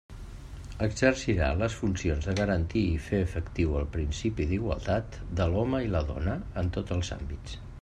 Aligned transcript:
Exercirà 0.85 1.49
les 1.63 1.75
funcions 1.81 2.29
de 2.29 2.33
garantir 2.39 2.83
i 2.95 3.03
fer 3.09 3.19
efectiu 3.27 3.77
el 3.81 3.87
principi 3.97 4.49
d'igualtat 4.53 5.21
de 5.41 5.49
l'home 5.53 5.85
i 5.89 5.95
la 5.97 6.05
dona 6.11 6.37
en 6.63 6.75
tots 6.79 6.99
els 6.99 7.17
àmbits. 7.21 7.59